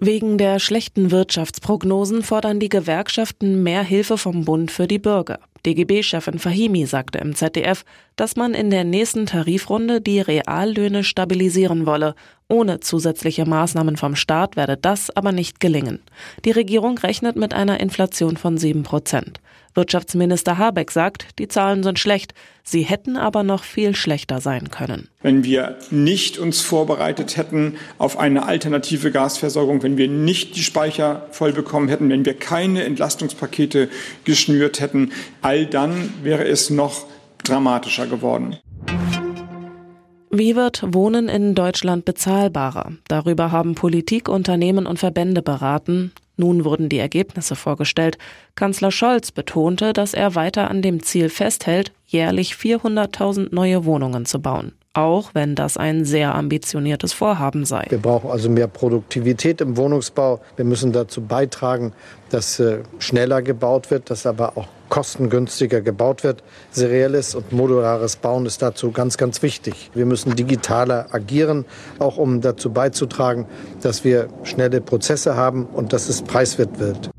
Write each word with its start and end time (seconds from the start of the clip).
Wegen 0.00 0.38
der 0.38 0.60
schlechten 0.60 1.10
Wirtschaftsprognosen 1.10 2.22
fordern 2.22 2.60
die 2.60 2.68
Gewerkschaften 2.68 3.64
mehr 3.64 3.82
Hilfe 3.82 4.16
vom 4.16 4.44
Bund 4.44 4.70
für 4.70 4.86
die 4.86 5.00
Bürger. 5.00 5.40
DGB-Chefin 5.66 6.38
Fahimi 6.38 6.86
sagte 6.86 7.18
im 7.18 7.34
ZDF, 7.34 7.84
dass 8.14 8.36
man 8.36 8.54
in 8.54 8.70
der 8.70 8.84
nächsten 8.84 9.26
Tarifrunde 9.26 10.00
die 10.00 10.20
Reallöhne 10.20 11.02
stabilisieren 11.02 11.84
wolle. 11.84 12.14
Ohne 12.48 12.78
zusätzliche 12.78 13.44
Maßnahmen 13.44 13.96
vom 13.96 14.14
Staat 14.14 14.54
werde 14.54 14.76
das 14.76 15.10
aber 15.10 15.32
nicht 15.32 15.58
gelingen. 15.58 15.98
Die 16.44 16.52
Regierung 16.52 16.96
rechnet 16.98 17.34
mit 17.34 17.52
einer 17.52 17.80
Inflation 17.80 18.36
von 18.36 18.56
sieben 18.56 18.84
Prozent. 18.84 19.40
Wirtschaftsminister 19.78 20.58
Habeck 20.58 20.90
sagt, 20.90 21.38
die 21.38 21.46
Zahlen 21.46 21.84
sind 21.84 22.00
schlecht, 22.00 22.34
sie 22.64 22.82
hätten 22.82 23.16
aber 23.16 23.44
noch 23.44 23.62
viel 23.62 23.94
schlechter 23.94 24.40
sein 24.40 24.70
können. 24.70 25.08
Wenn 25.22 25.44
wir 25.44 25.78
nicht 25.92 26.36
uns 26.36 26.60
vorbereitet 26.60 27.36
hätten 27.36 27.76
auf 27.96 28.18
eine 28.18 28.44
alternative 28.46 29.12
Gasversorgung, 29.12 29.84
wenn 29.84 29.96
wir 29.96 30.08
nicht 30.08 30.56
die 30.56 30.64
Speicher 30.64 31.28
voll 31.30 31.52
bekommen 31.52 31.86
hätten, 31.86 32.10
wenn 32.10 32.24
wir 32.24 32.34
keine 32.34 32.82
Entlastungspakete 32.82 33.88
geschnürt 34.24 34.80
hätten, 34.80 35.12
all 35.42 35.64
dann 35.64 36.12
wäre 36.24 36.44
es 36.44 36.70
noch 36.70 37.06
dramatischer 37.44 38.08
geworden. 38.08 38.56
Wie 40.30 40.56
wird 40.56 40.82
Wohnen 40.92 41.28
in 41.28 41.54
Deutschland 41.54 42.04
bezahlbarer? 42.04 42.92
Darüber 43.06 43.52
haben 43.52 43.76
Politik, 43.76 44.28
Unternehmen 44.28 44.86
und 44.86 44.98
Verbände 44.98 45.40
beraten. 45.40 46.12
Nun 46.38 46.64
wurden 46.64 46.88
die 46.88 46.98
Ergebnisse 46.98 47.56
vorgestellt. 47.56 48.16
Kanzler 48.54 48.90
Scholz 48.90 49.32
betonte, 49.32 49.92
dass 49.92 50.14
er 50.14 50.34
weiter 50.34 50.70
an 50.70 50.80
dem 50.80 51.02
Ziel 51.02 51.28
festhält, 51.28 51.92
jährlich 52.06 52.54
400.000 52.54 53.48
neue 53.54 53.84
Wohnungen 53.84 54.24
zu 54.24 54.40
bauen 54.40 54.72
auch 54.94 55.30
wenn 55.32 55.54
das 55.54 55.76
ein 55.76 56.04
sehr 56.04 56.34
ambitioniertes 56.34 57.12
Vorhaben 57.12 57.64
sei. 57.64 57.86
Wir 57.88 57.98
brauchen 57.98 58.30
also 58.30 58.50
mehr 58.50 58.66
Produktivität 58.66 59.60
im 59.60 59.76
Wohnungsbau. 59.76 60.40
Wir 60.56 60.64
müssen 60.64 60.92
dazu 60.92 61.22
beitragen, 61.22 61.92
dass 62.30 62.58
äh, 62.58 62.80
schneller 62.98 63.40
gebaut 63.42 63.92
wird, 63.92 64.10
dass 64.10 64.26
aber 64.26 64.56
auch 64.56 64.66
kostengünstiger 64.98 65.80
gebaut 65.80 66.24
wird. 66.24 66.42
Serielles 66.72 67.36
und 67.36 67.52
modulares 67.52 68.16
Bauen 68.16 68.46
ist 68.46 68.62
dazu 68.62 68.90
ganz, 68.90 69.16
ganz 69.16 69.42
wichtig. 69.42 69.92
Wir 69.94 70.06
müssen 70.06 70.34
digitaler 70.34 71.06
agieren, 71.12 71.66
auch 72.00 72.16
um 72.16 72.40
dazu 72.40 72.70
beizutragen, 72.70 73.46
dass 73.80 74.02
wir 74.02 74.26
schnelle 74.42 74.80
Prozesse 74.80 75.36
haben 75.36 75.66
und 75.66 75.92
dass 75.92 76.08
es 76.08 76.22
preiswert 76.22 76.80
wird. 76.80 77.10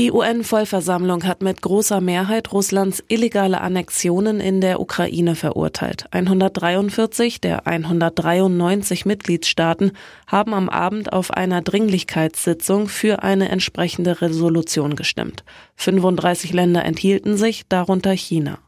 Die 0.00 0.12
UN-Vollversammlung 0.12 1.24
hat 1.24 1.42
mit 1.42 1.60
großer 1.60 2.00
Mehrheit 2.00 2.54
Russlands 2.54 3.04
illegale 3.08 3.60
Annexionen 3.60 4.40
in 4.40 4.62
der 4.62 4.80
Ukraine 4.80 5.34
verurteilt. 5.34 6.06
143 6.10 7.42
der 7.42 7.66
193 7.66 9.04
Mitgliedstaaten 9.04 9.92
haben 10.26 10.54
am 10.54 10.70
Abend 10.70 11.12
auf 11.12 11.32
einer 11.32 11.60
Dringlichkeitssitzung 11.60 12.88
für 12.88 13.22
eine 13.22 13.50
entsprechende 13.50 14.22
Resolution 14.22 14.96
gestimmt. 14.96 15.44
35 15.76 16.54
Länder 16.54 16.82
enthielten 16.82 17.36
sich, 17.36 17.64
darunter 17.68 18.12
China. 18.12 18.58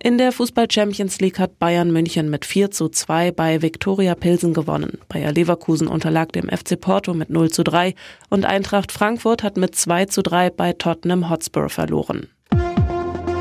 In 0.00 0.16
der 0.16 0.30
Fußball 0.30 0.70
Champions 0.70 1.18
League 1.18 1.40
hat 1.40 1.58
Bayern 1.58 1.92
München 1.92 2.30
mit 2.30 2.44
4 2.44 2.70
zu 2.70 2.88
2 2.88 3.32
bei 3.32 3.62
Viktoria 3.62 4.14
Pilsen 4.14 4.54
gewonnen. 4.54 4.98
Bayer 5.08 5.32
Leverkusen 5.32 5.88
unterlag 5.88 6.32
dem 6.32 6.48
FC 6.48 6.80
Porto 6.80 7.14
mit 7.14 7.30
0 7.30 7.50
zu 7.50 7.64
3 7.64 7.94
und 8.28 8.44
Eintracht 8.44 8.92
Frankfurt 8.92 9.42
hat 9.42 9.56
mit 9.56 9.74
2 9.74 10.06
zu 10.06 10.22
3 10.22 10.50
bei 10.50 10.72
Tottenham 10.72 11.28
Hotspur 11.28 11.68
verloren. 11.68 12.28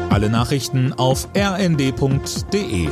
Alle 0.09 0.31
Nachrichten 0.31 0.93
auf 0.93 1.27
rnd.de 1.37 2.87